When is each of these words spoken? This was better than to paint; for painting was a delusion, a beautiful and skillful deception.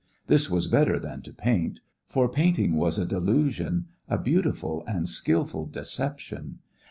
This 0.25 0.49
was 0.49 0.65
better 0.65 0.97
than 0.97 1.21
to 1.21 1.31
paint; 1.31 1.81
for 2.07 2.27
painting 2.27 2.75
was 2.75 2.97
a 2.97 3.05
delusion, 3.05 3.85
a 4.09 4.17
beautiful 4.17 4.83
and 4.87 5.07
skillful 5.07 5.67
deception. 5.67 6.57